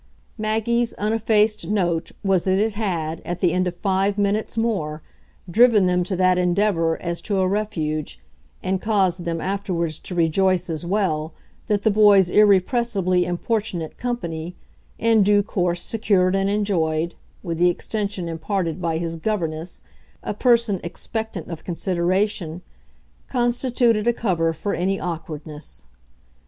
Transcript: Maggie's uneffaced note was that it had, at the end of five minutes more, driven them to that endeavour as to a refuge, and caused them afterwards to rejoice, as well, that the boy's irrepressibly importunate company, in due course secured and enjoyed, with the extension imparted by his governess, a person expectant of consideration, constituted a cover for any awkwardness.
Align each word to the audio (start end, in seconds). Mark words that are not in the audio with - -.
Maggie's 0.35 0.95
uneffaced 0.97 1.67
note 1.67 2.11
was 2.23 2.43
that 2.45 2.57
it 2.57 2.73
had, 2.73 3.21
at 3.23 3.39
the 3.39 3.53
end 3.53 3.67
of 3.67 3.75
five 3.75 4.17
minutes 4.17 4.57
more, 4.57 5.03
driven 5.47 5.85
them 5.85 6.03
to 6.05 6.15
that 6.15 6.39
endeavour 6.39 6.99
as 6.99 7.21
to 7.21 7.37
a 7.37 7.47
refuge, 7.47 8.19
and 8.63 8.81
caused 8.81 9.25
them 9.25 9.39
afterwards 9.39 9.99
to 9.99 10.15
rejoice, 10.15 10.71
as 10.71 10.83
well, 10.83 11.35
that 11.67 11.83
the 11.83 11.91
boy's 11.91 12.31
irrepressibly 12.31 13.25
importunate 13.25 13.95
company, 13.99 14.55
in 14.97 15.21
due 15.21 15.43
course 15.43 15.83
secured 15.83 16.35
and 16.35 16.49
enjoyed, 16.49 17.13
with 17.43 17.59
the 17.59 17.69
extension 17.69 18.27
imparted 18.27 18.81
by 18.81 18.97
his 18.97 19.17
governess, 19.17 19.83
a 20.23 20.33
person 20.33 20.79
expectant 20.83 21.47
of 21.47 21.63
consideration, 21.63 22.63
constituted 23.27 24.07
a 24.07 24.13
cover 24.13 24.51
for 24.51 24.73
any 24.73 24.99
awkwardness. 24.99 25.83